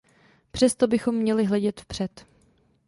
[0.51, 2.25] Přesto bychom měli hledět vpřed.